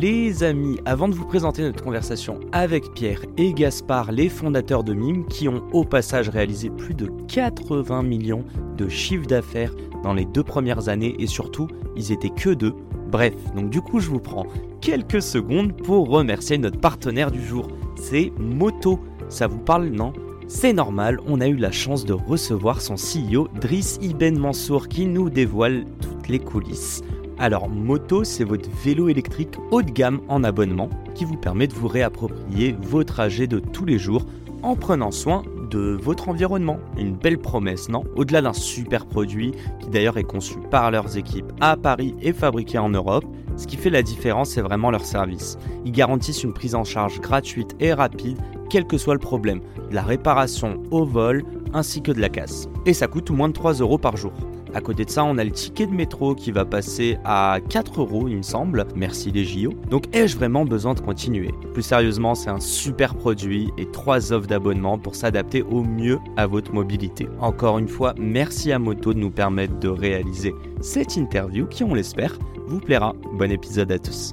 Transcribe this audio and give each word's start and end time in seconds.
Les 0.00 0.42
amis, 0.44 0.78
avant 0.86 1.08
de 1.08 1.14
vous 1.14 1.26
présenter 1.26 1.60
notre 1.60 1.84
conversation 1.84 2.40
avec 2.52 2.94
Pierre 2.94 3.20
et 3.36 3.52
Gaspard, 3.52 4.12
les 4.12 4.30
fondateurs 4.30 4.82
de 4.82 4.94
Mime, 4.94 5.26
qui 5.26 5.46
ont 5.46 5.62
au 5.74 5.84
passage 5.84 6.30
réalisé 6.30 6.70
plus 6.70 6.94
de 6.94 7.10
80 7.28 8.02
millions 8.04 8.46
de 8.78 8.88
chiffres 8.88 9.26
d'affaires 9.26 9.74
dans 10.02 10.14
les 10.14 10.24
deux 10.24 10.42
premières 10.42 10.88
années 10.88 11.16
et 11.18 11.26
surtout, 11.26 11.68
ils 11.96 12.12
étaient 12.12 12.30
que 12.30 12.48
deux. 12.48 12.72
Bref, 13.10 13.34
donc 13.54 13.68
du 13.68 13.82
coup, 13.82 14.00
je 14.00 14.08
vous 14.08 14.20
prends 14.20 14.46
quelques 14.80 15.20
secondes 15.20 15.76
pour 15.76 16.08
remercier 16.08 16.56
notre 16.56 16.80
partenaire 16.80 17.30
du 17.30 17.44
jour. 17.44 17.68
C'est 17.96 18.32
Moto. 18.38 19.00
Ça 19.28 19.48
vous 19.48 19.58
parle, 19.58 19.88
non? 19.88 20.14
C'est 20.48 20.72
normal, 20.72 21.20
on 21.26 21.42
a 21.42 21.46
eu 21.46 21.56
la 21.56 21.72
chance 21.72 22.06
de 22.06 22.14
recevoir 22.14 22.80
son 22.80 22.94
CEO 22.94 23.48
Driss 23.60 23.98
Ibn 24.00 24.38
Mansour 24.38 24.88
qui 24.88 25.04
nous 25.04 25.28
dévoile 25.28 25.84
toutes 26.00 26.28
les 26.28 26.38
coulisses. 26.38 27.02
Alors 27.40 27.70
Moto, 27.70 28.22
c'est 28.22 28.44
votre 28.44 28.68
vélo 28.84 29.08
électrique 29.08 29.56
haut 29.70 29.80
de 29.80 29.90
gamme 29.90 30.20
en 30.28 30.44
abonnement 30.44 30.90
qui 31.14 31.24
vous 31.24 31.38
permet 31.38 31.66
de 31.66 31.72
vous 31.72 31.88
réapproprier 31.88 32.76
vos 32.82 33.02
trajets 33.02 33.46
de 33.46 33.58
tous 33.58 33.86
les 33.86 33.98
jours 33.98 34.26
en 34.62 34.76
prenant 34.76 35.10
soin 35.10 35.42
de 35.70 35.98
votre 36.02 36.28
environnement. 36.28 36.78
Une 36.98 37.16
belle 37.16 37.38
promesse, 37.38 37.88
non? 37.88 38.04
Au-delà 38.14 38.42
d'un 38.42 38.52
super 38.52 39.06
produit 39.06 39.54
qui 39.80 39.88
d'ailleurs 39.88 40.18
est 40.18 40.24
conçu 40.24 40.56
par 40.70 40.90
leurs 40.90 41.16
équipes 41.16 41.50
à 41.62 41.78
Paris 41.78 42.14
et 42.20 42.34
fabriqué 42.34 42.76
en 42.76 42.90
Europe, 42.90 43.24
ce 43.56 43.66
qui 43.66 43.78
fait 43.78 43.88
la 43.88 44.02
différence, 44.02 44.50
c'est 44.50 44.60
vraiment 44.60 44.90
leur 44.90 45.06
service. 45.06 45.56
Ils 45.86 45.92
garantissent 45.92 46.44
une 46.44 46.52
prise 46.52 46.74
en 46.74 46.84
charge 46.84 47.22
gratuite 47.22 47.74
et 47.80 47.94
rapide, 47.94 48.36
quel 48.68 48.86
que 48.86 48.98
soit 48.98 49.14
le 49.14 49.18
problème, 49.18 49.60
de 49.88 49.94
la 49.94 50.02
réparation 50.02 50.82
au 50.90 51.06
vol 51.06 51.42
ainsi 51.72 52.02
que 52.02 52.12
de 52.12 52.20
la 52.20 52.28
casse. 52.28 52.68
Et 52.84 52.92
ça 52.92 53.06
coûte 53.06 53.30
moins 53.30 53.48
de 53.48 53.54
3 53.54 53.74
euros 53.74 53.96
par 53.96 54.18
jour. 54.18 54.32
À 54.72 54.80
côté 54.80 55.04
de 55.04 55.10
ça, 55.10 55.24
on 55.24 55.36
a 55.36 55.42
le 55.42 55.50
ticket 55.50 55.86
de 55.86 55.92
métro 55.92 56.36
qui 56.36 56.52
va 56.52 56.64
passer 56.64 57.18
à 57.24 57.58
4 57.70 58.00
euros, 58.00 58.28
il 58.28 58.36
me 58.36 58.42
semble. 58.42 58.86
Merci 58.94 59.32
les 59.32 59.44
JO. 59.44 59.74
Donc, 59.90 60.04
ai-je 60.14 60.36
vraiment 60.36 60.64
besoin 60.64 60.94
de 60.94 61.00
continuer? 61.00 61.50
Plus 61.72 61.82
sérieusement, 61.82 62.36
c'est 62.36 62.50
un 62.50 62.60
super 62.60 63.16
produit 63.16 63.72
et 63.78 63.90
3 63.90 64.32
offres 64.32 64.46
d'abonnement 64.46 64.96
pour 64.96 65.16
s'adapter 65.16 65.62
au 65.62 65.82
mieux 65.82 66.18
à 66.36 66.46
votre 66.46 66.72
mobilité. 66.72 67.28
Encore 67.40 67.78
une 67.78 67.88
fois, 67.88 68.14
merci 68.16 68.70
à 68.70 68.78
Moto 68.78 69.12
de 69.12 69.18
nous 69.18 69.32
permettre 69.32 69.76
de 69.80 69.88
réaliser 69.88 70.54
cette 70.80 71.16
interview 71.16 71.66
qui, 71.66 71.82
on 71.82 71.94
l'espère, 71.94 72.38
vous 72.66 72.78
plaira. 72.78 73.14
Bon 73.32 73.50
épisode 73.50 73.90
à 73.90 73.98
tous. 73.98 74.32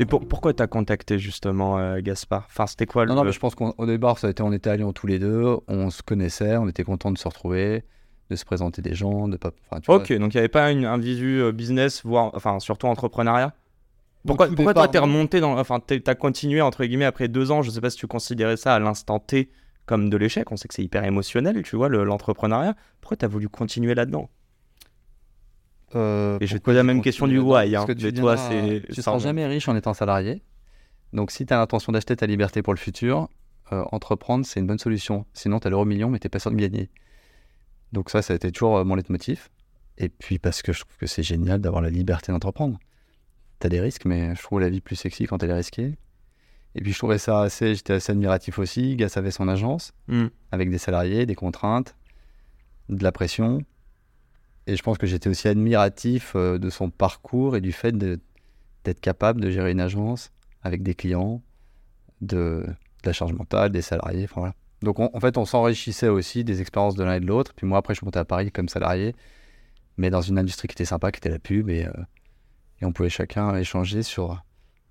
Et 0.00 0.04
pourquoi 0.04 0.52
t'as 0.52 0.68
contacté 0.68 1.18
justement 1.18 1.78
euh, 1.78 2.00
Gaspard? 2.00 2.44
Enfin, 2.46 2.66
c'était 2.66 2.86
quoi 2.86 3.04
le... 3.04 3.08
Non, 3.08 3.16
non, 3.16 3.24
mais 3.24 3.32
je 3.32 3.40
pense 3.40 3.54
qu'au 3.56 3.86
départ, 3.86 4.18
ça 4.18 4.28
a 4.28 4.30
été, 4.30 4.42
on 4.42 4.52
était 4.52 4.70
à 4.70 4.76
Lyon 4.76 4.92
tous 4.92 5.08
les 5.08 5.18
deux, 5.18 5.56
on 5.66 5.90
se 5.90 6.02
connaissait, 6.02 6.56
on 6.56 6.68
était 6.68 6.84
contents 6.84 7.10
de 7.10 7.18
se 7.18 7.26
retrouver 7.26 7.82
de 8.30 8.36
se 8.36 8.44
présenter 8.44 8.82
des 8.82 8.94
gens, 8.94 9.28
de 9.28 9.36
pas. 9.36 9.52
ok, 9.88 10.12
donc 10.14 10.34
il 10.34 10.36
n'y 10.36 10.38
avait 10.38 10.48
pas 10.48 10.66
un 10.66 10.98
visu 10.98 11.40
euh, 11.40 11.52
business, 11.52 12.02
voire, 12.04 12.30
enfin, 12.34 12.60
surtout 12.60 12.86
entrepreneuriat? 12.86 13.54
Pourquoi, 14.26 14.48
pourquoi 14.48 14.74
toi, 14.74 14.88
t'es 14.88 14.98
remonté 14.98 15.40
dans. 15.40 15.58
Enfin, 15.58 15.80
t'as 15.80 16.14
continué, 16.14 16.60
entre 16.60 16.84
guillemets, 16.84 17.04
après 17.04 17.28
deux 17.28 17.50
ans, 17.50 17.62
je 17.62 17.70
sais 17.70 17.80
pas 17.80 17.90
si 17.90 17.96
tu 17.96 18.06
considérais 18.06 18.56
ça 18.56 18.74
à 18.74 18.78
l'instant 18.78 19.18
T 19.18 19.50
comme 19.86 20.10
de 20.10 20.16
l'échec. 20.16 20.50
On 20.52 20.56
sait 20.56 20.68
que 20.68 20.74
c'est 20.74 20.84
hyper 20.84 21.04
émotionnel, 21.04 21.62
tu 21.62 21.76
vois, 21.76 21.88
l'entrepreneuriat. 21.88 22.74
Pourquoi 23.00 23.16
t'as 23.16 23.28
voulu 23.28 23.48
continuer 23.48 23.94
là-dedans? 23.94 24.28
Euh, 25.94 26.36
Et 26.40 26.46
je 26.46 26.52
vais 26.52 26.58
te 26.58 26.64
poser 26.64 26.76
la 26.76 26.82
même 26.82 27.00
question 27.00 27.26
du 27.26 27.38
why. 27.38 27.74
Hein. 27.74 27.86
tu, 27.86 28.12
toi, 28.12 28.36
c'est. 28.36 28.82
Tu 28.92 29.00
seras 29.00 29.18
jamais 29.18 29.46
riche 29.46 29.68
en 29.68 29.76
étant 29.76 29.94
salarié. 29.94 30.42
Donc, 31.14 31.30
si 31.30 31.46
tu 31.46 31.54
as 31.54 31.56
l'intention 31.56 31.92
d'acheter 31.92 32.14
ta 32.16 32.26
liberté 32.26 32.60
pour 32.60 32.74
le 32.74 32.78
futur, 32.78 33.28
euh, 33.72 33.84
entreprendre, 33.92 34.44
c'est 34.44 34.60
une 34.60 34.66
bonne 34.66 34.78
solution. 34.78 35.24
Sinon, 35.32 35.58
tu 35.60 35.68
as 35.68 35.70
l'euro 35.70 35.86
million, 35.86 36.10
mais 36.10 36.18
tu 36.18 36.28
pas 36.28 36.38
sûr 36.38 36.50
de 36.50 36.56
gagner. 36.56 36.90
Donc 37.92 38.10
ça, 38.10 38.22
ça 38.22 38.32
a 38.32 38.36
été 38.36 38.50
toujours 38.52 38.78
euh, 38.78 38.84
mon 38.84 38.94
leitmotiv. 38.94 39.48
Et 39.96 40.08
puis 40.08 40.38
parce 40.38 40.62
que 40.62 40.72
je 40.72 40.80
trouve 40.80 40.96
que 40.96 41.06
c'est 41.06 41.22
génial 41.22 41.60
d'avoir 41.60 41.82
la 41.82 41.90
liberté 41.90 42.32
d'entreprendre. 42.32 42.78
Tu 43.60 43.66
as 43.66 43.70
des 43.70 43.80
risques, 43.80 44.04
mais 44.04 44.34
je 44.34 44.42
trouve 44.42 44.60
la 44.60 44.68
vie 44.68 44.80
plus 44.80 44.96
sexy 44.96 45.26
quand 45.26 45.42
elle 45.42 45.50
est 45.50 45.54
risquée. 45.54 45.96
Et 46.74 46.80
puis 46.80 46.92
je 46.92 46.98
trouvais 46.98 47.18
ça 47.18 47.40
assez, 47.40 47.74
j'étais 47.74 47.94
assez 47.94 48.12
admiratif 48.12 48.58
aussi. 48.58 48.94
Gas 48.94 49.14
avait 49.16 49.30
son 49.30 49.48
agence, 49.48 49.92
hmm. 50.06 50.26
avec 50.52 50.70
des 50.70 50.78
salariés, 50.78 51.26
des 51.26 51.34
contraintes, 51.34 51.96
de 52.88 53.02
la 53.02 53.10
pression. 53.10 53.62
Et 54.66 54.76
je 54.76 54.82
pense 54.82 54.98
que 54.98 55.06
j'étais 55.06 55.28
aussi 55.28 55.48
admiratif 55.48 56.34
euh, 56.36 56.58
de 56.58 56.70
son 56.70 56.90
parcours 56.90 57.56
et 57.56 57.60
du 57.60 57.72
fait 57.72 57.96
d'être 57.96 59.00
capable 59.00 59.40
de 59.40 59.50
gérer 59.50 59.72
une 59.72 59.80
agence 59.80 60.30
avec 60.62 60.82
des 60.82 60.94
clients, 60.94 61.42
de, 62.20 62.64
de 62.66 63.06
la 63.06 63.12
charge 63.12 63.32
mentale, 63.32 63.72
des 63.72 63.82
salariés. 63.82 64.24
Enfin 64.24 64.40
voilà. 64.42 64.54
Donc 64.82 65.00
en 65.00 65.20
fait, 65.20 65.36
on 65.38 65.44
s'enrichissait 65.44 66.08
aussi 66.08 66.44
des 66.44 66.60
expériences 66.60 66.94
de 66.94 67.04
l'un 67.04 67.14
et 67.14 67.20
de 67.20 67.26
l'autre. 67.26 67.52
Puis 67.54 67.66
moi, 67.66 67.78
après, 67.78 67.94
je 67.94 67.98
suis 67.98 68.04
monté 68.04 68.18
à 68.18 68.24
Paris 68.24 68.52
comme 68.52 68.68
salarié, 68.68 69.14
mais 69.96 70.10
dans 70.10 70.20
une 70.20 70.38
industrie 70.38 70.68
qui 70.68 70.74
était 70.74 70.84
sympa, 70.84 71.10
qui 71.10 71.18
était 71.18 71.30
la 71.30 71.38
pub, 71.38 71.68
et, 71.68 71.86
euh, 71.86 71.92
et 72.80 72.84
on 72.84 72.92
pouvait 72.92 73.08
chacun 73.08 73.56
échanger 73.56 74.02
sur 74.02 74.42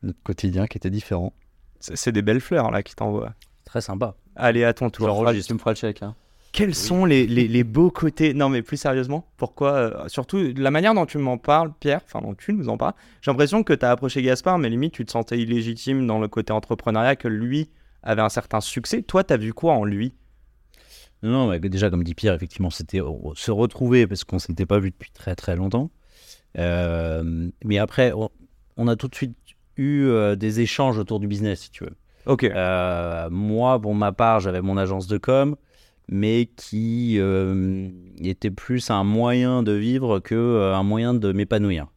notre 0.04 0.22
quotidien 0.24 0.68
qui 0.68 0.78
était 0.78 0.90
différent. 0.90 1.34
C'est 1.80 2.12
des 2.12 2.22
belles 2.22 2.42
fleurs 2.42 2.72
là 2.72 2.84
qui 2.84 2.96
t'envoient. 2.96 3.34
Très 3.66 3.82
sympa. 3.82 4.16
Allez, 4.36 4.64
à 4.64 4.74
ton 4.74 4.90
tour. 4.90 5.08
Genre, 5.08 5.34
tu 5.46 5.54
me 5.54 5.60
feras 5.60 5.72
le 5.72 5.76
chèque. 5.76 6.02
Hein. 6.02 6.16
Quels 6.52 6.74
sont 6.74 7.06
les, 7.06 7.28
les, 7.28 7.48
les, 7.48 7.64
beaux 7.64 7.92
côtés? 7.92 8.34
Non, 8.34 8.50
mais 8.50 8.62
plus 8.62 8.78
sérieusement, 8.78 9.28
pourquoi 9.38 9.74
euh, 9.74 10.08
Surtout 10.08 10.40
la 10.56 10.72
manière 10.72 10.94
dont 10.94 11.06
tu 11.06 11.18
m'en 11.18 11.38
parles, 11.38 11.72
Pierre, 11.80 12.02
enfin 12.06 12.22
dont 12.22 12.34
tu 12.34 12.54
nous 12.54 12.70
en 12.70 12.78
parles, 12.78 12.94
j'ai 13.22 13.30
l'impression 13.30 13.64
que 13.64 13.74
tu 13.74 13.86
as 13.86 13.92
approché 13.92 14.22
Gaspard, 14.22 14.58
mais 14.58 14.70
limite 14.70 14.94
tu 14.94 15.06
te 15.06 15.12
sentais 15.12 15.38
illégitime 15.38 16.08
dans 16.08 16.20
le 16.20 16.28
côté 16.28 16.54
entrepreneuriat, 16.54 17.16
que 17.16 17.28
lui 17.28 17.70
avait 18.04 18.22
un 18.22 18.30
certain 18.30 18.62
succès. 18.62 19.02
Toi, 19.02 19.24
tu 19.24 19.34
as 19.34 19.38
vu 19.38 19.54
quoi 19.54 19.74
en 19.74 19.84
lui? 19.84 20.14
Non, 21.24 21.48
mais 21.48 21.60
déjà, 21.60 21.90
comme 21.90 22.04
dit 22.04 22.14
Pierre, 22.14 22.34
effectivement, 22.34 22.70
c'était 22.70 23.02
se 23.36 23.52
retrouver 23.52 24.06
parce 24.08 24.24
qu'on 24.24 24.36
ne 24.36 24.42
s'était 24.42 24.66
pas 24.66 24.80
vu 24.80 24.92
depuis 24.92 25.12
très 25.12 25.36
très 25.36 25.56
longtemps. 25.56 25.90
Euh, 26.58 27.50
mais 27.64 27.78
après, 27.78 28.14
on, 28.78 28.88
a 28.88 28.96
tout 28.96 29.08
de 29.08 29.16
suite 29.16 29.36
eu 29.78 30.06
euh, 30.06 30.36
des 30.36 30.60
échanges 30.60 30.98
autour 30.98 31.20
du 31.20 31.28
business, 31.28 31.62
si 31.62 31.72
tu 31.72 31.84
veux. 31.84 31.96
Ok. 32.26 32.44
Euh, 32.44 33.30
moi, 33.32 33.80
pour 33.80 33.96
ma 33.96 34.12
part, 34.12 34.40
j'avais 34.40 34.62
mon 34.62 34.78
agence 34.78 35.08
de 35.08 35.18
com, 35.18 35.56
mais 36.08 36.50
qui 36.56 37.20
était 38.22 38.52
plus 38.52 38.90
un 38.90 39.04
moyen 39.04 39.64
de 39.64 39.72
vivre 39.72 40.20
que 40.20 40.72
un 40.74 40.84
moyen 40.84 41.14
de 41.14 41.32
m'épanouir. 41.32 41.88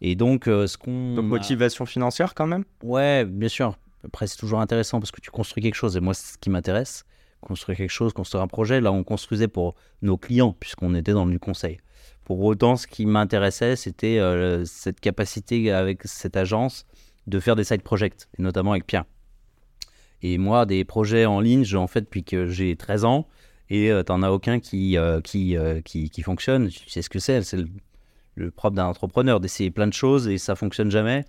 Et 0.00 0.14
donc, 0.14 0.44
ce 0.44 0.76
qu'on. 0.76 1.14
Donc, 1.14 1.24
motivation 1.26 1.84
financière 1.84 2.34
quand 2.34 2.46
même? 2.46 2.64
Ouais, 2.82 3.24
bien 3.24 3.48
sûr. 3.48 3.76
Après, 4.04 4.26
c'est 4.26 4.36
toujours 4.36 4.60
intéressant 4.60 5.00
parce 5.00 5.10
que 5.10 5.20
tu 5.20 5.30
construis 5.30 5.62
quelque 5.62 5.74
chose. 5.74 5.96
Et 5.96 6.00
moi, 6.00 6.14
c'est 6.14 6.34
ce 6.34 6.38
qui 6.38 6.50
m'intéresse. 6.50 7.04
Construire 7.40 7.78
quelque 7.78 7.90
chose, 7.90 8.12
construire 8.12 8.42
un 8.42 8.48
projet. 8.48 8.80
Là, 8.80 8.92
on 8.92 9.04
construisait 9.04 9.48
pour 9.48 9.74
nos 10.02 10.16
clients, 10.16 10.52
puisqu'on 10.58 10.94
était 10.94 11.12
dans 11.12 11.24
le 11.24 11.38
conseil. 11.38 11.78
Pour 12.24 12.40
autant, 12.40 12.76
ce 12.76 12.86
qui 12.86 13.06
m'intéressait, 13.06 13.76
c'était 13.76 14.18
euh, 14.18 14.64
cette 14.64 15.00
capacité 15.00 15.72
avec 15.72 16.02
cette 16.04 16.36
agence 16.36 16.84
de 17.26 17.40
faire 17.40 17.56
des 17.56 17.64
side 17.64 17.82
projects, 17.82 18.28
et 18.38 18.42
notamment 18.42 18.72
avec 18.72 18.86
Pierre. 18.86 19.04
Et 20.22 20.36
moi, 20.36 20.66
des 20.66 20.84
projets 20.84 21.26
en 21.26 21.40
ligne, 21.40 21.64
j'en 21.64 21.86
fais 21.86 22.00
depuis 22.00 22.24
que 22.24 22.46
j'ai 22.46 22.74
13 22.74 23.04
ans, 23.04 23.28
et 23.70 23.90
euh, 23.90 24.02
tu 24.02 24.12
n'en 24.12 24.22
as 24.22 24.30
aucun 24.30 24.60
qui, 24.60 24.98
euh, 24.98 25.20
qui, 25.20 25.56
qui, 25.84 26.10
qui, 26.10 26.22
fonctionne. 26.22 26.68
Tu 26.68 26.88
sais 26.88 27.02
ce 27.02 27.10
que 27.10 27.18
c'est, 27.18 27.42
c'est 27.42 27.56
le, 27.56 27.68
le 28.34 28.50
propre 28.50 28.76
d'un 28.76 28.86
entrepreneur, 28.86 29.40
d'essayer 29.40 29.70
plein 29.70 29.86
de 29.86 29.92
choses, 29.92 30.28
et 30.28 30.38
ça 30.38 30.56
fonctionne 30.56 30.90
jamais. 30.90 31.24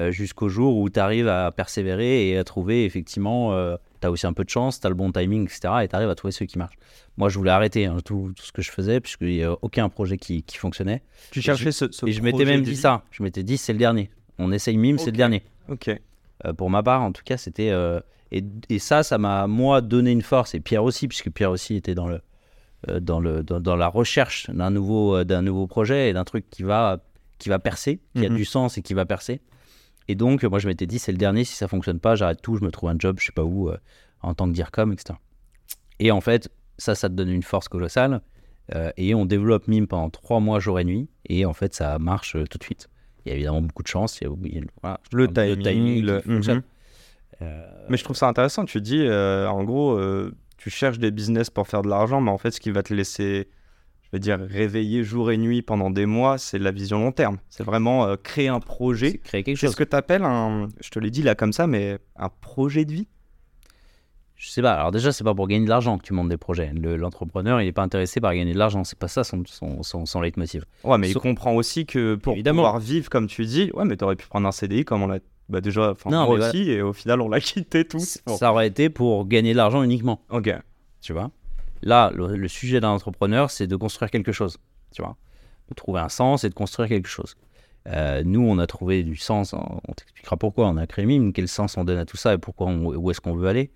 Euh, 0.00 0.10
jusqu'au 0.10 0.48
jour 0.48 0.78
où 0.78 0.88
tu 0.88 0.98
arrives 0.98 1.28
à 1.28 1.52
persévérer 1.52 2.30
et 2.30 2.38
à 2.38 2.44
trouver 2.44 2.86
effectivement, 2.86 3.52
euh, 3.52 3.76
tu 4.00 4.06
as 4.06 4.10
aussi 4.10 4.26
un 4.26 4.32
peu 4.32 4.42
de 4.44 4.48
chance, 4.48 4.80
tu 4.80 4.86
as 4.86 4.90
le 4.90 4.96
bon 4.96 5.12
timing, 5.12 5.44
etc. 5.44 5.74
Et 5.82 5.88
tu 5.88 5.94
arrives 5.94 6.08
à 6.08 6.14
trouver 6.14 6.32
ceux 6.32 6.46
qui 6.46 6.58
marchent. 6.58 6.78
Moi, 7.18 7.28
je 7.28 7.36
voulais 7.36 7.50
arrêter 7.50 7.84
hein, 7.86 7.98
tout, 8.02 8.32
ce 8.38 8.52
que 8.52 8.62
je 8.62 8.70
faisais, 8.70 9.00
puisqu'il 9.00 9.28
n'y 9.28 9.42
a 9.42 9.52
aucun 9.60 9.88
projet 9.90 10.16
qui, 10.16 10.44
fonctionnait. 10.56 11.02
Tu 11.30 11.42
cherchais 11.42 11.72
ce, 11.72 11.90
ce, 11.90 12.06
Et 12.06 12.12
je 12.12 12.22
m'étais 12.22 12.46
même 12.46 12.62
dit 12.62 12.76
ça. 12.76 13.02
Je 13.10 13.22
m'étais 13.22 13.42
dit, 13.42 13.58
c'est 13.58 13.72
le 13.72 13.78
dernier. 13.78 14.10
On 14.38 14.50
essaye 14.50 14.78
mime, 14.78 14.98
c'est 14.98 15.10
le 15.10 15.16
dernier. 15.16 15.42
Ok. 15.68 15.88
Euh, 15.88 16.52
pour 16.54 16.70
ma 16.70 16.82
part, 16.82 17.02
en 17.02 17.12
tout 17.12 17.22
cas, 17.22 17.36
c'était. 17.36 17.70
Et, 18.30 18.42
et, 18.70 18.78
ça, 18.78 19.02
ça 19.02 19.18
m'a, 19.18 19.46
moi, 19.46 19.82
donné 19.82 20.10
une 20.10 20.22
force. 20.22 20.54
Et 20.54 20.60
Pierre 20.60 20.84
aussi, 20.84 21.06
puisque 21.06 21.30
Pierre 21.30 21.50
aussi 21.50 21.76
était 21.76 21.94
dans, 21.94 22.08
le, 22.08 22.22
dans, 22.98 23.20
le, 23.20 23.42
dans, 23.42 23.76
la 23.76 23.88
recherche 23.88 24.48
d'un 24.48 24.70
nouveau, 24.70 25.22
d'un 25.22 25.42
nouveau 25.42 25.66
projet 25.66 26.08
et 26.08 26.12
d'un 26.14 26.24
truc 26.24 26.48
qui 26.48 26.62
va, 26.62 27.04
qui 27.38 27.50
va 27.50 27.58
percer, 27.58 28.00
qui 28.16 28.24
a 28.24 28.30
mhm. 28.30 28.36
du 28.36 28.46
sens 28.46 28.78
et 28.78 28.82
qui 28.82 28.94
va 28.94 29.04
percer. 29.04 29.42
Et 30.08 30.14
donc, 30.14 30.42
moi, 30.44 30.58
je 30.58 30.68
m'étais 30.68 30.86
dit, 30.86 30.98
c'est 30.98 31.12
le 31.12 31.18
dernier, 31.18 31.44
si 31.44 31.54
ça 31.54 31.68
fonctionne 31.68 32.00
pas, 32.00 32.14
j'arrête 32.14 32.42
tout, 32.42 32.56
je 32.56 32.64
me 32.64 32.70
trouve 32.70 32.90
un 32.90 32.96
job, 32.98 33.16
je 33.20 33.26
sais 33.26 33.32
pas 33.32 33.44
où, 33.44 33.68
euh, 33.68 33.76
en 34.22 34.34
tant 34.34 34.46
que 34.48 34.52
DIRCOM, 34.52 34.92
etc. 34.92 35.14
Et 35.98 36.10
en 36.10 36.20
fait, 36.20 36.50
ça, 36.78 36.94
ça 36.94 37.08
te 37.08 37.14
donne 37.14 37.30
une 37.30 37.42
force 37.42 37.68
colossale. 37.68 38.20
Euh, 38.74 38.90
et 38.96 39.14
on 39.14 39.26
développe 39.26 39.68
MIME 39.68 39.86
pendant 39.86 40.10
trois 40.10 40.40
mois, 40.40 40.60
jour 40.60 40.78
et 40.78 40.84
nuit. 40.84 41.08
Et 41.28 41.44
en 41.44 41.52
fait, 41.52 41.74
ça 41.74 41.98
marche 41.98 42.36
euh, 42.36 42.44
tout 42.46 42.58
de 42.58 42.64
suite. 42.64 42.88
Il 43.24 43.28
y 43.28 43.32
a 43.32 43.34
évidemment 43.34 43.62
beaucoup 43.62 43.82
de 43.82 43.88
chance. 43.88 44.20
Il 44.20 44.24
y 44.24 44.26
a, 44.26 45.00
le, 45.12 45.28
timing, 45.28 46.04
le 46.04 46.22
mhm. 46.24 46.62
Mais 47.88 47.96
je 47.96 48.04
trouve 48.04 48.16
ça 48.16 48.28
intéressant. 48.28 48.64
Tu 48.64 48.80
dis, 48.80 49.08
en 49.08 49.62
gros, 49.64 50.00
tu 50.56 50.70
cherches 50.70 50.98
des 50.98 51.10
business 51.12 51.50
pour 51.50 51.68
faire 51.68 51.82
de 51.82 51.88
l'argent, 51.88 52.20
mais 52.20 52.30
en 52.30 52.38
fait, 52.38 52.50
ce 52.50 52.60
qui 52.60 52.70
va 52.70 52.82
te 52.82 52.92
laisser 52.92 53.48
je 54.12 54.16
veux 54.18 54.20
dire, 54.20 54.38
réveiller 54.38 55.04
jour 55.04 55.30
et 55.30 55.38
nuit 55.38 55.62
pendant 55.62 55.90
des 55.90 56.04
mois, 56.04 56.36
c'est 56.36 56.58
la 56.58 56.70
vision 56.70 56.98
long 56.98 57.12
terme. 57.12 57.38
C'est 57.48 57.64
vraiment 57.64 58.06
euh, 58.06 58.16
créer 58.22 58.48
un 58.48 58.60
projet. 58.60 59.18
Créer 59.24 59.42
quelque 59.42 59.56
chose. 59.56 59.70
ce 59.70 59.76
que 59.76 59.84
tu 59.84 59.96
appelles 59.96 60.24
un, 60.24 60.68
je 60.82 60.90
te 60.90 60.98
l'ai 60.98 61.10
dit 61.10 61.22
là 61.22 61.34
comme 61.34 61.54
ça, 61.54 61.66
mais 61.66 61.98
un 62.16 62.28
projet 62.28 62.84
de 62.84 62.92
vie? 62.92 63.08
Je 64.36 64.50
sais 64.50 64.60
pas. 64.60 64.74
Alors 64.74 64.90
déjà, 64.90 65.12
c'est 65.12 65.24
pas 65.24 65.34
pour 65.34 65.48
gagner 65.48 65.64
de 65.64 65.70
l'argent 65.70 65.96
que 65.96 66.02
tu 66.02 66.12
montes 66.12 66.28
des 66.28 66.36
projets. 66.36 66.72
L'entrepreneur, 66.74 67.62
il 67.62 67.64
n'est 67.64 67.72
pas 67.72 67.82
intéressé 67.82 68.20
par 68.20 68.34
gagner 68.34 68.52
de 68.52 68.58
l'argent. 68.58 68.84
C'est 68.84 68.98
pas 68.98 69.08
ça 69.08 69.24
son, 69.24 69.44
son, 69.46 69.82
son, 69.82 70.04
son 70.04 70.20
leitmotiv. 70.20 70.66
Ouais, 70.84 70.98
mais 70.98 71.10
il 71.10 71.14
comprend 71.14 71.54
aussi 71.54 71.86
que 71.86 72.16
pour 72.16 72.36
pouvoir 72.36 72.80
vivre 72.80 73.08
comme 73.08 73.28
tu 73.28 73.46
dis, 73.46 73.70
ouais, 73.72 73.84
mais 73.86 73.96
tu 73.96 74.04
aurais 74.04 74.16
pu 74.16 74.26
prendre 74.26 74.46
un 74.46 74.52
CDI 74.52 74.84
comme 74.84 75.02
on 75.02 75.06
l'a 75.06 75.20
bah 75.48 75.60
déjà, 75.60 75.94
non, 76.06 76.26
moi 76.26 76.48
aussi, 76.48 76.70
et 76.70 76.82
au 76.82 76.92
final, 76.92 77.20
on 77.20 77.28
l'a 77.28 77.40
quitté 77.40 77.84
tous. 77.84 78.18
Ça 78.26 78.52
aurait 78.52 78.66
été 78.66 78.88
pour 78.90 79.26
gagner 79.26 79.52
de 79.52 79.56
l'argent 79.56 79.82
uniquement. 79.82 80.22
Ok. 80.30 80.50
Tu 81.00 81.12
vois? 81.12 81.30
Là, 81.82 82.10
le, 82.14 82.48
sujet 82.48 82.80
d'un 82.80 82.90
entrepreneur, 82.90 83.50
c'est 83.50 83.66
de 83.66 83.76
construire 83.76 84.10
quelque 84.10 84.32
chose, 84.32 84.58
tu 84.94 85.02
vois, 85.02 85.16
de 85.68 85.74
trouver 85.74 86.00
un 86.00 86.08
sens 86.08 86.44
et 86.44 86.48
de 86.48 86.54
construire 86.54 86.88
quelque 86.88 87.08
chose. 87.08 87.36
Euh, 87.88 88.22
nous, 88.24 88.40
on 88.40 88.58
a 88.58 88.66
trouvé 88.66 89.02
du 89.02 89.16
sens, 89.16 89.52
on 89.54 89.92
t'expliquera 89.94 90.36
pourquoi 90.36 90.68
on 90.68 90.76
a 90.76 90.86
créé 90.86 91.04
MIM, 91.04 91.32
quel 91.32 91.48
sens 91.48 91.76
on 91.76 91.84
donne 91.84 91.98
à 91.98 92.04
tout 92.04 92.16
ça 92.16 92.34
et 92.34 92.38
pourquoi 92.38 92.68
où 92.68 93.10
est-ce 93.10 93.20
qu'on 93.20 93.34
veut 93.34 93.48
aller. 93.48 93.72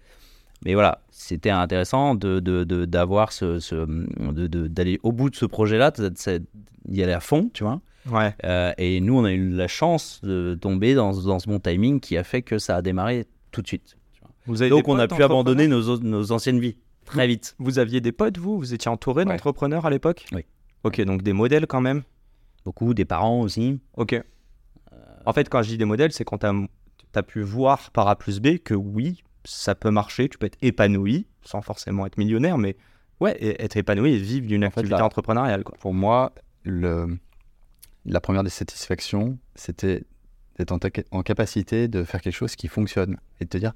Mais 0.64 0.74
voilà, 0.74 1.02
c'était 1.10 1.50
intéressant 1.50 2.14
de, 2.14 2.40
d'avoir 2.84 3.32
ce, 3.32 3.58
d'aller 4.68 5.00
au 5.02 5.12
bout 5.12 5.30
de 5.30 5.36
ce 5.36 5.44
projet-là, 5.44 5.90
d'y 5.90 7.02
aller 7.02 7.12
à 7.12 7.20
fond, 7.20 7.50
tu 7.52 7.64
vois. 7.64 7.80
Ouais. 8.10 8.34
Euh, 8.44 8.72
et 8.78 9.00
nous, 9.00 9.18
on 9.18 9.24
a 9.24 9.32
eu 9.32 9.50
la 9.50 9.66
chance 9.66 10.20
de 10.22 10.56
tomber 10.60 10.94
dans, 10.94 11.12
dans, 11.12 11.40
ce 11.40 11.48
bon 11.48 11.58
timing 11.58 11.98
qui 11.98 12.16
a 12.16 12.22
fait 12.22 12.42
que 12.42 12.58
ça 12.58 12.76
a 12.76 12.82
démarré 12.82 13.26
tout 13.50 13.62
de 13.62 13.66
suite. 13.66 13.96
Vous 14.46 14.62
avez 14.62 14.70
Donc, 14.70 14.86
on 14.86 14.98
a 14.98 15.08
pu 15.08 15.24
abandonner 15.24 15.66
nos, 15.66 15.98
nos 15.98 16.30
anciennes 16.30 16.60
vies 16.60 16.76
très 17.06 17.26
vite. 17.26 17.54
Vous 17.58 17.78
aviez 17.78 18.00
des 18.00 18.12
potes, 18.12 18.38
vous? 18.38 18.58
Vous 18.58 18.74
étiez 18.74 18.90
entouré 18.90 19.24
d'entrepreneurs 19.24 19.86
à 19.86 19.90
l'époque? 19.90 20.26
Oui. 20.32 20.44
Ok, 20.84 21.00
donc 21.00 21.22
des 21.22 21.32
modèles 21.32 21.66
quand 21.66 21.80
même? 21.80 22.02
Beaucoup, 22.64 22.94
des 22.94 23.04
parents 23.04 23.40
aussi. 23.40 23.80
Ok. 23.96 24.20
En 25.24 25.32
fait, 25.32 25.48
quand 25.48 25.62
je 25.62 25.68
dis 25.68 25.78
des 25.78 25.84
modèles, 25.84 26.12
c'est 26.12 26.24
quand 26.24 26.38
tu 26.38 26.46
as, 26.46 27.22
pu 27.22 27.42
voir 27.42 27.90
par 27.90 28.06
A 28.08 28.16
plus 28.16 28.40
B 28.40 28.58
que 28.58 28.74
oui, 28.74 29.24
ça 29.44 29.74
peut 29.74 29.90
marcher, 29.90 30.28
tu 30.28 30.38
peux 30.38 30.46
être 30.46 30.58
épanoui, 30.62 31.26
sans 31.42 31.62
forcément 31.62 32.06
être 32.06 32.18
millionnaire, 32.18 32.58
mais 32.58 32.76
ouais, 33.20 33.36
être 33.40 33.76
épanoui 33.76 34.12
et 34.12 34.18
vivre 34.18 34.46
d'une 34.46 34.64
activité 34.64 34.94
entrepreneuriale. 34.94 35.64
Quoi. 35.64 35.76
Pour 35.78 35.94
moi, 35.94 36.32
le, 36.62 37.18
la 38.04 38.20
première 38.20 38.44
des 38.44 38.50
satisfactions, 38.50 39.38
c'était 39.54 40.04
d'être 40.56 40.72
en, 40.72 40.78
en, 41.10 41.22
capacité 41.22 41.88
de 41.88 42.04
faire 42.04 42.20
quelque 42.20 42.34
chose 42.34 42.54
qui 42.54 42.68
fonctionne 42.68 43.18
et 43.40 43.44
de 43.44 43.50
te 43.50 43.58
dire, 43.58 43.72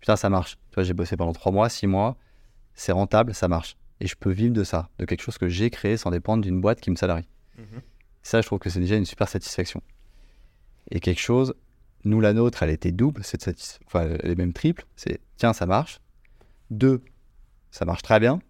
putain, 0.00 0.16
ça 0.16 0.28
marche. 0.28 0.56
Tu 0.70 0.74
vois, 0.74 0.82
j'ai 0.82 0.94
bossé 0.94 1.16
pendant 1.16 1.32
trois 1.32 1.52
mois, 1.52 1.68
six 1.68 1.86
mois, 1.86 2.16
c'est 2.78 2.92
rentable, 2.92 3.34
ça 3.34 3.48
marche. 3.48 3.76
Et 4.00 4.06
je 4.06 4.14
peux 4.14 4.30
vivre 4.30 4.54
de 4.54 4.62
ça, 4.62 4.88
de 5.00 5.04
quelque 5.04 5.20
chose 5.20 5.36
que 5.36 5.48
j'ai 5.48 5.68
créé 5.68 5.96
sans 5.96 6.10
dépendre 6.10 6.44
d'une 6.44 6.60
boîte 6.60 6.80
qui 6.80 6.90
me 6.90 6.96
salarie. 6.96 7.28
Mhm. 7.58 7.82
Ça, 8.22 8.40
je 8.40 8.46
trouve 8.46 8.60
que 8.60 8.70
c'est 8.70 8.78
déjà 8.78 8.94
une 8.94 9.04
super 9.04 9.28
satisfaction. 9.28 9.82
Et 10.92 11.00
quelque 11.00 11.20
chose, 11.20 11.54
nous, 12.04 12.20
la 12.20 12.32
nôtre, 12.32 12.62
elle 12.62 12.70
était 12.70 12.92
double, 12.92 13.24
cette 13.24 13.42
satisfaction, 13.42 13.84
enfin, 13.86 14.16
elle 14.22 14.30
est 14.30 14.36
même 14.36 14.52
triple. 14.52 14.86
C'est 14.94 15.20
tiens, 15.36 15.52
ça 15.52 15.66
marche. 15.66 16.00
Deux, 16.70 17.02
ça 17.72 17.84
marche 17.84 18.02
très 18.02 18.20
bien. 18.20 18.40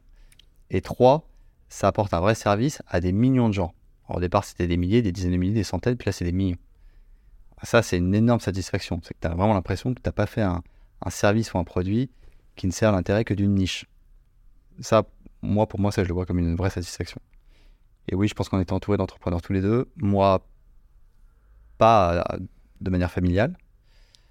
Et 0.68 0.82
trois, 0.82 1.26
ça 1.70 1.88
apporte 1.88 2.12
un 2.12 2.20
vrai 2.20 2.34
service 2.34 2.82
à 2.86 3.00
des 3.00 3.12
millions 3.12 3.48
de 3.48 3.54
gens. 3.54 3.72
au 4.10 4.20
départ, 4.20 4.44
c'était 4.44 4.66
des 4.66 4.76
milliers, 4.76 5.00
des 5.00 5.12
dizaines 5.12 5.32
de 5.32 5.38
milliers, 5.38 5.54
des 5.54 5.64
centaines, 5.64 5.96
puis 5.96 6.06
là, 6.06 6.12
c'est 6.12 6.26
des 6.26 6.32
millions. 6.32 6.58
Ça, 7.62 7.80
c'est 7.80 7.96
une 7.96 8.14
énorme 8.14 8.40
satisfaction. 8.40 9.00
C'est 9.02 9.14
que 9.14 9.20
tu 9.22 9.26
as 9.26 9.34
vraiment 9.34 9.54
l'impression 9.54 9.94
que 9.94 10.00
tu 10.00 10.06
n'as 10.06 10.12
pas 10.12 10.26
fait 10.26 10.42
un, 10.42 10.62
un, 11.00 11.10
service 11.10 11.54
ou 11.54 11.58
un 11.58 11.64
produit 11.64 12.10
qui 12.56 12.66
ne 12.66 12.72
sert 12.72 12.92
l'intérêt 12.92 13.24
que 13.24 13.32
d'une 13.32 13.54
niche 13.54 13.86
ça, 14.80 15.04
moi, 15.42 15.66
pour 15.66 15.80
moi, 15.80 15.92
ça, 15.92 16.02
je 16.02 16.08
le 16.08 16.14
vois 16.14 16.26
comme 16.26 16.38
une 16.38 16.56
vraie 16.56 16.70
satisfaction. 16.70 17.20
Et 18.08 18.14
oui, 18.14 18.28
je 18.28 18.34
pense 18.34 18.48
qu'on 18.48 18.60
était 18.60 18.72
entouré 18.72 18.96
d'entrepreneurs 18.96 19.42
tous 19.42 19.52
les 19.52 19.60
deux. 19.60 19.88
Moi, 19.96 20.44
pas 21.76 22.24
euh, 22.32 22.38
de 22.80 22.90
manière 22.90 23.10
familiale. 23.10 23.56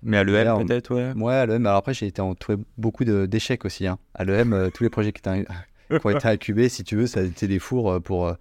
Mais 0.03 0.17
à 0.17 0.23
l'EM, 0.23 0.65
peut-être, 0.65 0.93
ouais. 0.93 1.13
Ouais, 1.13 1.33
à 1.33 1.45
l'EM. 1.45 1.65
Alors 1.65 1.77
après, 1.77 1.93
j'ai 1.93 2.07
été 2.07 2.21
entouré 2.21 2.57
beaucoup 2.77 3.03
d'échecs 3.03 3.65
aussi. 3.65 3.87
Hein. 3.87 3.97
À 4.13 4.25
l'EM, 4.25 4.53
euh, 4.53 4.69
tous 4.69 4.83
les 4.83 4.89
projets 4.89 5.11
qui, 5.13 5.21
ont 5.27 6.09
été 6.09 6.27
incubés, 6.27 6.69
si 6.69 6.83
tu 6.83 6.95
veux, 6.95 7.07
ça 7.07 7.21
a 7.21 7.23
été 7.23 7.47
des 7.47 7.59
fours 7.59 7.91
euh, 7.91 7.99
pour, 7.99 8.33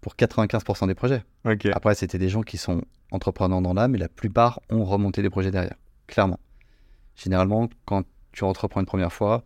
pour 0.00 0.14
95% 0.14 0.86
des 0.86 0.94
projets. 0.94 1.22
Après, 1.72 1.94
c'était 1.94 2.18
des 2.18 2.28
gens 2.28 2.42
qui 2.42 2.58
sont 2.58 2.82
entrepreneurs 3.10 3.62
dans 3.62 3.74
l'âme, 3.74 3.92
mais 3.92 3.98
la 3.98 4.08
plupart 4.08 4.60
ont 4.70 4.84
remonté 4.84 5.22
des 5.22 5.30
projets 5.30 5.50
derrière, 5.50 5.76
clairement. 6.06 6.38
Généralement, 7.16 7.68
quand 7.84 8.04
tu 8.32 8.44
entreprends 8.44 8.80
une 8.80 8.86
première 8.86 9.12
fois, 9.12 9.44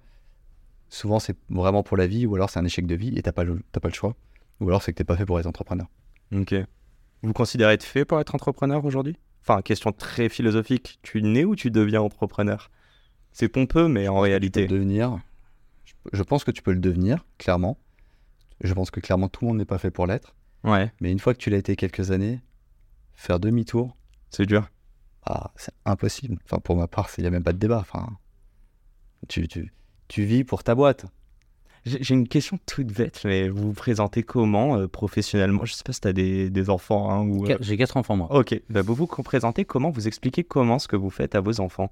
souvent 0.92 1.18
c'est 1.18 1.36
vraiment 1.48 1.82
pour 1.82 1.96
la 1.96 2.06
vie 2.06 2.26
ou 2.26 2.34
alors 2.34 2.50
c'est 2.50 2.58
un 2.58 2.64
échec 2.64 2.86
de 2.86 2.94
vie 2.94 3.16
et 3.16 3.22
t'as 3.22 3.32
pas, 3.32 3.44
le, 3.44 3.60
pas 3.72 3.88
le 3.88 3.94
choix. 3.94 4.14
Ou 4.60 4.68
alors 4.68 4.82
c'est 4.82 4.92
que 4.92 4.98
t'es 4.98 5.04
pas 5.04 5.16
fait 5.16 5.24
pour 5.24 5.40
être 5.40 5.46
entrepreneur. 5.46 5.86
Ok. 6.32 6.54
Vous 7.22 7.32
considérez 7.32 7.74
être 7.74 7.84
fait 7.84 8.04
pour 8.04 8.20
être 8.20 8.34
entrepreneur 8.34 8.84
aujourd'hui? 8.84 9.16
Enfin, 9.42 9.62
question 9.62 9.92
très 9.92 10.28
philosophique. 10.28 10.98
Tu 11.02 11.22
nais 11.22 11.44
ou 11.44 11.56
tu 11.56 11.70
deviens 11.70 12.00
entrepreneur? 12.02 12.70
C'est 13.32 13.48
pompeux, 13.48 13.88
mais 13.88 14.06
en 14.08 14.20
réalité. 14.20 14.66
devenir. 14.66 15.18
Je 16.12 16.22
pense 16.22 16.44
que 16.44 16.50
tu 16.50 16.62
peux 16.62 16.72
le 16.72 16.78
devenir, 16.78 17.24
clairement. 17.38 17.78
Je 18.60 18.72
pense 18.74 18.90
que 18.90 19.00
clairement 19.00 19.28
tout 19.28 19.44
le 19.44 19.48
monde 19.48 19.58
n'est 19.58 19.64
pas 19.64 19.78
fait 19.78 19.90
pour 19.90 20.06
l'être. 20.06 20.34
Ouais. 20.62 20.92
Mais 21.00 21.10
une 21.10 21.18
fois 21.18 21.32
que 21.32 21.38
tu 21.38 21.48
l'as 21.50 21.56
été 21.56 21.74
quelques 21.74 22.10
années, 22.10 22.40
faire 23.14 23.40
demi-tour. 23.40 23.96
C'est 24.30 24.46
dur. 24.46 24.68
Ah, 25.24 25.52
c'est 25.56 25.74
impossible. 25.84 26.38
Enfin, 26.44 26.58
pour 26.58 26.76
ma 26.76 26.86
part, 26.86 27.08
il 27.16 27.22
n'y 27.22 27.28
a 27.28 27.30
même 27.30 27.42
pas 27.42 27.52
de 27.52 27.58
débat. 27.58 27.78
Enfin, 27.80 28.06
tu, 29.28 29.48
tu, 29.48 29.72
tu 30.12 30.24
vis 30.24 30.44
pour 30.44 30.62
ta 30.62 30.74
boîte. 30.74 31.06
J'ai 31.86 32.14
une 32.14 32.28
question 32.28 32.58
toute 32.66 32.88
bête, 32.88 33.22
mais 33.24 33.48
vous 33.48 33.68
vous 33.68 33.72
présentez 33.72 34.22
comment 34.22 34.76
euh, 34.76 34.86
professionnellement? 34.86 35.64
Je 35.64 35.72
sais 35.72 35.82
pas 35.84 35.94
si 35.94 36.02
tu 36.02 36.08
as 36.08 36.12
des, 36.12 36.70
enfants. 36.70 37.10
Hein, 37.10 37.26
ou, 37.26 37.46
euh, 37.46 37.56
J'ai 37.60 37.78
quatre 37.78 37.96
enfants, 37.96 38.14
moi. 38.14 38.28
Ok, 38.30 38.60
bah, 38.68 38.82
vous 38.82 38.94
vous 38.94 39.06
présentez 39.06 39.64
comment? 39.64 39.88
Vous 39.88 40.06
expliquez 40.06 40.44
comment 40.44 40.78
ce 40.78 40.86
que 40.86 40.96
vous 40.96 41.08
faites 41.08 41.34
à 41.34 41.40
vos 41.40 41.60
enfants? 41.60 41.90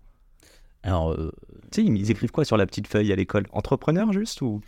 Alors, 0.83 1.13
euh, 1.13 1.33
tu 1.73 1.83
sais, 1.83 1.85
ils 1.85 2.11
écrivent 2.11 2.31
quoi 2.31 2.45
sur 2.45 2.59
la 2.59 2.67
petite 2.67 2.89
feuille 2.89 3.11
à 3.11 3.17
l'école? 3.17 3.47
Entrepreneur 3.53 4.13
juste 4.13 4.43
ou? 4.43 4.61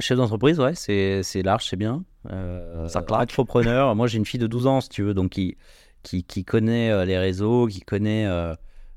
Chef 0.00 0.18
d'entreprise, 0.18 0.58
ouais, 0.58 0.74
c'est 0.74 1.42
large, 1.44 1.66
c'est 1.66 1.76
bien. 1.76 2.02
Ça 2.26 3.04
entrepreneur, 3.08 3.94
moi 3.94 4.06
j'ai 4.08 4.18
une 4.18 4.24
fille 4.24 4.40
de 4.40 4.46
12 4.46 4.66
ans, 4.66 4.80
si 4.80 4.88
tu 4.88 5.02
veux, 5.02 5.12
donc 5.12 5.32
qui, 5.32 5.58
qui, 6.02 6.24
qui 6.24 6.42
connaît 6.44 7.04
les 7.04 7.18
réseaux, 7.18 7.66
qui 7.66 7.82
connaît 7.82 8.26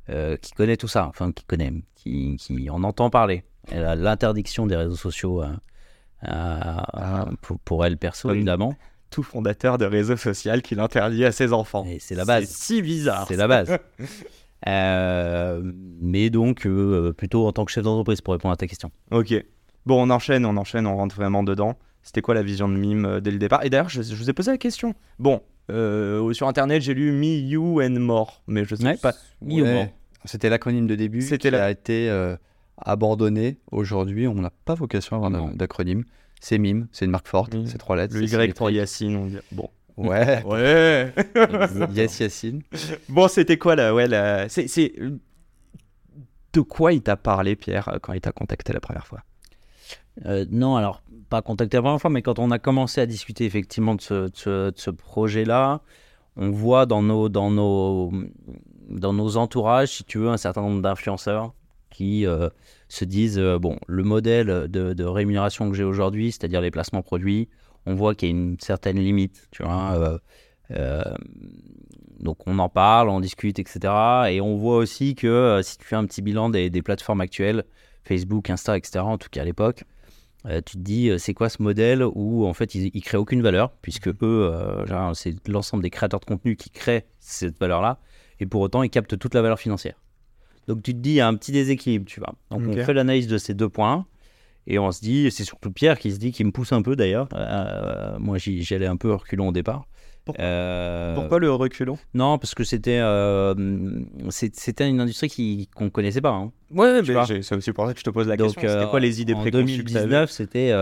euh, 0.10 0.38
qui 0.38 0.54
connaît 0.54 0.78
tout 0.78 0.88
ça, 0.88 1.06
enfin 1.08 1.34
qui 1.34 1.44
connaît, 1.44 1.74
qui, 1.96 2.38
qui 2.38 2.70
en 2.70 2.84
entend 2.84 3.10
parler. 3.10 3.44
Elle 3.72 3.86
a 3.86 3.96
l'interdiction 3.96 4.66
des 4.66 4.76
réseaux 4.76 4.96
sociaux 4.96 5.42
euh, 5.44 5.48
ah. 6.24 7.30
pour, 7.66 7.86
elle 7.86 7.98
perso, 7.98 8.32
évidemment. 8.32 8.76
Tout 9.10 9.24
fondateur 9.24 9.78
de 9.78 9.86
réseau 9.86 10.18
social 10.18 10.62
qui 10.62 10.76
l'interdit 10.76 11.26
à 11.26 11.32
ses 11.32 11.54
enfants. 11.54 11.86
C'est 12.00 12.16
la 12.16 12.26
base. 12.26 12.46
C'est 12.46 12.76
si 12.76 12.82
bizarre. 12.82 13.26
C'est 13.28 13.38
la 13.38 13.48
base. 13.48 13.78
Euh, 14.68 15.62
mais 16.02 16.32
donc, 16.32 16.68
plutôt 17.16 17.46
en 17.46 17.52
tant 17.52 17.64
que 17.64 17.72
chef 17.72 17.84
d'entreprise 17.84 18.22
pour 18.22 18.34
répondre 18.34 18.54
à 18.54 18.58
ta 18.58 18.66
question. 18.66 18.90
Ok. 19.12 19.32
Bon, 19.86 20.02
on 20.02 20.10
enchaîne, 20.10 20.48
on 20.48 20.58
enchaîne, 20.58 20.88
on 20.88 20.98
rentre 20.98 21.16
vraiment 21.16 21.44
dedans. 21.44 21.78
C'était 22.02 22.22
quoi 22.22 22.34
la 22.34 22.42
vision 22.42 22.68
de 22.68 22.74
Mime 22.74 23.22
dès 23.22 23.30
le 23.30 23.38
départ? 23.38 23.64
Et 23.64 23.70
d'ailleurs, 23.70 23.88
je, 23.88 24.02
vous 24.02 24.30
ai 24.32 24.34
posé 24.34 24.50
la 24.50 24.58
question. 24.58 24.96
Bon, 25.20 25.44
sur 25.70 26.48
internet, 26.48 26.82
j'ai 26.82 26.96
lu 26.96 27.12
Me, 27.12 27.38
You 27.38 27.84
and 27.84 28.00
More, 28.00 28.42
mais 28.48 28.66
je 28.66 28.74
sais 28.76 28.98
pas. 28.98 29.14
Me 29.42 29.64
More? 29.64 29.88
C'était 30.28 30.50
l'acronyme 30.50 30.88
de 30.88 30.96
début 30.96 31.20
qui 31.20 31.48
a 31.48 31.72
été 31.72 32.10
euh, 32.10 32.36
abandonné. 32.78 33.58
Aujourd'hui, 33.72 34.28
on 34.28 34.36
n'a 34.36 34.52
pas 34.66 34.76
vocation 34.76 35.22
à 35.22 35.26
avoir 35.26 35.54
d'acronyme. 35.54 36.04
C'est 36.40 36.58
MIM, 36.60 36.88
c'est 36.92 37.06
une 37.06 37.12
marque 37.12 37.28
forte, 37.28 37.56
c'est 37.66 37.80
trois 37.80 37.96
lettres. 37.96 38.16
Le 38.16 38.24
Y 38.24 38.56
pour 38.56 38.70
Yacine, 38.70 39.16
on 39.16 39.26
dit. 39.26 39.38
Bon. 39.52 39.70
Ouais. 39.98 40.44
ouais. 40.46 41.14
yes, 41.94 42.20
Yacine. 42.20 42.62
Bon, 43.10 43.28
c'était 43.28 43.58
quoi 43.58 43.76
là 43.76 43.94
ouais, 43.94 44.08
la... 44.08 44.48
C'est 44.48 44.94
de 46.54 46.62
quoi 46.62 46.94
il 46.94 47.02
t'a 47.02 47.18
parlé, 47.18 47.56
Pierre, 47.56 47.98
quand 48.02 48.14
il 48.14 48.22
t'a 48.22 48.32
contacté 48.32 48.74
la 48.74 48.80
première 48.80 49.08
fois? 49.08 49.22
Euh, 50.26 50.46
Non, 50.50 50.76
alors 50.76 51.02
pas 51.30 51.42
contacté 51.42 51.78
la 51.78 51.82
première 51.84 52.02
fois, 52.02 52.10
mais 52.10 52.22
quand 52.22 52.40
on 52.40 52.52
a 52.52 52.60
commencé 52.60 53.02
à 53.02 53.06
discuter 53.06 53.46
effectivement 53.46 53.96
de 53.96 54.02
ce, 54.02 54.14
de 54.14 54.74
ce 54.76 54.90
projet-là, 54.92 55.82
on 56.36 56.52
voit 56.52 56.86
dans 56.86 57.02
nos, 57.02 57.30
dans 57.30 57.52
nos, 57.52 58.12
dans 58.90 59.14
nos 59.14 59.38
entourages, 59.38 59.90
si 59.90 60.04
tu 60.04 60.20
veux, 60.20 60.30
un 60.30 60.38
certain 60.38 60.62
nombre 60.62 60.82
d'influenceurs 60.82 61.54
qui 61.98 62.28
euh, 62.28 62.50
se 62.90 63.06
disent 63.06 63.40
euh, 63.40 63.58
bon, 63.58 63.80
le 63.88 64.04
modèle 64.04 64.68
de, 64.70 65.04
rémunération 65.04 65.68
que 65.72 65.76
j'ai 65.76 65.84
aujourd'hui, 65.84 66.32
c'est-à-dire 66.32 66.62
les 66.62 66.70
placements 66.70 67.02
produits, 67.02 67.50
on 67.88 67.96
voit 67.96 68.14
qu'il 68.14 68.30
y 68.30 68.32
a 68.32 68.36
une 68.36 68.60
certaine 68.60 69.00
limite, 69.00 69.48
tu 69.50 69.64
vois. 69.64 70.20
Euh, 70.72 71.04
donc 72.20 72.46
on 72.46 72.60
en 72.60 72.70
parle, 72.70 73.10
on 73.10 73.20
discute, 73.20 73.58
etc. 73.58 73.80
Et 74.30 74.42
on 74.42 74.58
voit 74.58 74.78
aussi 74.78 75.16
que 75.16 75.60
si 75.64 75.80
tu 75.80 75.86
fais 75.86 75.96
un 75.96 76.06
petit 76.06 76.22
bilan 76.22 76.52
des, 76.52 76.70
des, 76.70 76.84
plateformes 76.84 77.22
actuelles, 77.22 77.64
Facebook, 78.04 78.50
Insta, 78.52 78.78
etc., 78.78 79.00
en 79.00 79.18
tout 79.18 79.30
cas 79.32 79.42
à 79.42 79.46
l'époque, 79.46 79.84
tu 80.46 80.62
te 80.62 80.78
dis, 80.78 81.10
c'est 81.18 81.34
quoi 81.34 81.50
ce 81.50 81.64
modèle 81.64 82.04
où 82.04 82.46
en 82.46 82.54
fait 82.54 82.76
ils, 82.76 82.92
ils 82.94 83.02
créent 83.02 83.18
aucune 83.18 83.42
valeur, 83.42 83.72
puisque 83.82 84.10
eux, 84.22 84.86
c'est 85.14 85.36
l'ensemble 85.50 85.84
des 85.84 85.90
créateurs 85.90 86.20
de 86.20 86.26
contenu 86.26 86.56
qui 86.56 86.70
créent 86.70 87.08
cette 87.20 87.60
valeur-là, 87.60 88.00
et 88.40 88.46
pour 88.46 88.62
autant 88.62 88.84
ils 88.84 88.90
captent 88.90 89.18
toute 89.18 89.34
la 89.34 89.42
valeur 89.42 89.60
financière. 89.60 89.96
Donc 90.68 90.84
tu 90.84 90.94
te 90.94 91.00
dis, 91.00 91.12
il 91.12 91.16
y 91.16 91.22
a 91.22 91.28
un 91.28 91.36
petit 91.36 91.52
déséquilibre, 91.52 92.06
tu 92.06 92.20
vois. 92.20 92.36
Donc 92.52 92.62
on 92.68 92.74
fait 92.74 92.94
l'analyse 92.94 93.28
de 93.28 93.38
ces 93.38 93.54
deux 93.54 93.70
points. 93.70 94.06
Et 94.70 94.80
on 94.80 94.92
se 94.92 95.00
dit, 95.00 95.32
c'est 95.32 95.46
surtout 95.46 95.72
Pierre 95.72 95.98
qui 95.98 96.12
se 96.12 96.18
dit, 96.18 96.34
qui 96.34 96.44
me 96.44 96.52
pousse 96.52 96.74
un 96.74 96.82
peu 96.82 96.98
d'ailleurs. 96.98 97.30
Euh, 97.34 98.18
moi, 98.20 98.38
j'y 98.38 98.68
allais 98.74 98.86
un 98.86 98.98
peu 98.98 99.14
reculons 99.14 99.48
au 99.48 99.52
départ. 99.54 99.88
Pourquoi, 100.26 100.44
euh, 100.44 101.16
Pourquoi 101.16 101.40
le 101.40 101.50
reculon 101.54 101.98
Non, 102.14 102.38
parce 102.38 102.54
que 102.54 102.66
c'était 102.66 103.00
euh, 103.00 103.56
c'était 104.30 104.90
une 104.90 105.00
industrie 105.00 105.70
qu'on 105.74 105.86
ne 105.86 105.90
connaissait 105.90 106.20
pas. 106.20 106.32
Hein. 106.32 106.52
Ouais, 106.70 107.02
mais 107.02 107.42
c'est 107.42 107.56
aussi 107.56 107.72
pour 107.72 107.88
ça 107.88 107.94
que 107.94 108.00
je 108.00 108.04
te 108.04 108.10
pose 108.10 108.28
la 108.28 108.36
question. 108.36 108.62
C'était 108.62 108.90
quoi 108.90 109.00
les 109.00 109.22
idées 109.22 109.36
préconçues 109.36 109.80
En 109.80 109.84
2019, 109.84 110.30
c'était. 110.30 110.74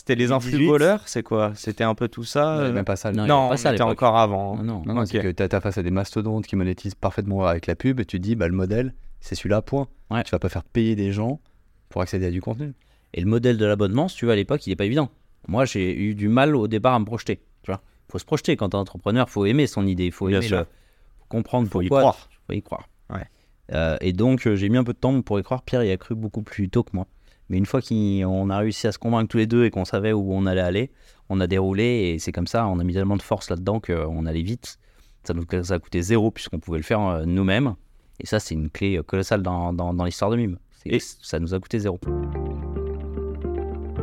C'était 0.00 0.14
les 0.14 0.32
influx 0.32 0.64
voleurs, 0.64 1.02
c'est 1.08 1.22
quoi? 1.22 1.52
C'était 1.54 1.84
un 1.84 1.94
peu 1.94 2.08
tout 2.08 2.24
ça 2.24 2.70
Même 2.72 2.86
pas 2.86 2.96
ça. 2.96 3.12
Non, 3.12 3.54
c'était 3.58 3.82
encore 3.82 4.16
avant. 4.16 4.54
Hein. 4.54 4.62
Non, 4.64 4.82
non, 4.86 4.94
non, 4.94 5.04
c'est 5.04 5.20
que 5.20 5.30
tu 5.30 5.42
as 5.42 5.60
face 5.60 5.76
à 5.76 5.82
des 5.82 5.90
mastodontes 5.90 6.46
qui 6.46 6.56
monétisent 6.56 6.94
parfaitement 6.94 7.44
avec 7.44 7.66
la 7.66 7.76
pub 7.76 8.00
et 8.00 8.06
tu 8.06 8.16
te 8.16 8.22
dis, 8.22 8.34
bah, 8.34 8.48
le 8.48 8.54
modèle, 8.54 8.94
c'est 9.20 9.34
celui-là, 9.34 9.60
point. 9.60 9.88
Ouais. 10.10 10.22
Tu 10.24 10.30
vas 10.30 10.38
pas 10.38 10.48
faire 10.48 10.64
payer 10.64 10.96
des 10.96 11.12
gens 11.12 11.38
pour 11.90 12.00
accéder 12.00 12.24
à 12.24 12.30
du 12.30 12.40
contenu. 12.40 12.72
Et 13.12 13.20
le 13.20 13.26
modèle 13.26 13.58
de 13.58 13.66
l'abonnement, 13.66 14.08
si 14.08 14.16
tu 14.16 14.24
veux, 14.24 14.32
à 14.32 14.36
l'époque, 14.36 14.66
il 14.66 14.70
n'est 14.70 14.76
pas 14.76 14.86
évident. 14.86 15.10
Moi, 15.48 15.66
j'ai 15.66 15.94
eu 15.94 16.14
du 16.14 16.28
mal 16.30 16.56
au 16.56 16.66
départ 16.66 16.94
à 16.94 16.98
me 16.98 17.04
projeter. 17.04 17.42
Tu 17.62 17.70
vois, 17.70 17.82
faut 18.10 18.18
se 18.18 18.24
projeter 18.24 18.56
quand 18.56 18.70
tu 18.70 18.76
es 18.78 18.80
entrepreneur, 18.80 19.28
faut 19.28 19.44
aimer 19.44 19.66
son 19.66 19.86
idée, 19.86 20.06
il 20.06 20.12
faut 20.12 20.30
aimer 20.30 20.48
le... 20.48 20.64
comprendre 21.28 21.68
faut 21.68 21.80
pourquoi. 21.80 21.98
Y 21.98 22.00
croire. 22.00 22.30
Faut 22.46 22.52
y 22.54 22.62
croire. 22.62 22.88
Ouais. 23.10 23.26
Euh, 23.74 23.98
et 24.00 24.14
donc, 24.14 24.46
euh, 24.46 24.56
j'ai 24.56 24.70
mis 24.70 24.78
un 24.78 24.84
peu 24.84 24.94
de 24.94 24.98
temps 24.98 25.20
pour 25.20 25.38
y 25.38 25.42
croire. 25.42 25.60
Pierre 25.60 25.84
y 25.84 25.90
a 25.90 25.98
cru 25.98 26.14
beaucoup 26.14 26.40
plus 26.40 26.70
tôt 26.70 26.84
que 26.84 26.90
moi. 26.94 27.06
Mais 27.50 27.58
une 27.58 27.66
fois 27.66 27.82
qu'on 27.82 28.48
a 28.48 28.58
réussi 28.58 28.86
à 28.86 28.92
se 28.92 28.98
convaincre 28.98 29.28
tous 29.28 29.36
les 29.36 29.46
deux 29.46 29.64
et 29.64 29.70
qu'on 29.70 29.84
savait 29.84 30.12
où 30.12 30.32
on 30.32 30.46
allait 30.46 30.60
aller, 30.60 30.90
on 31.28 31.40
a 31.40 31.46
déroulé 31.46 31.84
et 31.84 32.18
c'est 32.18 32.32
comme 32.32 32.46
ça. 32.46 32.66
On 32.66 32.78
a 32.78 32.84
mis 32.84 32.94
tellement 32.94 33.16
de 33.16 33.22
force 33.22 33.50
là-dedans 33.50 33.80
qu'on 33.80 34.24
allait 34.24 34.42
vite. 34.42 34.78
Ça 35.24 35.34
nous 35.34 35.44
a 35.72 35.78
coûté 35.78 36.00
zéro 36.00 36.30
puisqu'on 36.30 36.60
pouvait 36.60 36.78
le 36.78 36.84
faire 36.84 37.00
euh, 37.00 37.24
nous-mêmes. 37.26 37.74
Et 38.20 38.26
ça, 38.26 38.38
c'est 38.40 38.54
une 38.54 38.70
clé 38.70 39.00
colossale 39.06 39.42
dans, 39.42 39.72
dans, 39.72 39.92
dans 39.92 40.04
l'histoire 40.04 40.30
de 40.30 40.36
Mime. 40.36 40.58
Et 40.86 41.00
ça 41.00 41.38
nous 41.38 41.52
a 41.52 41.60
coûté 41.60 41.80
zéro. 41.80 41.98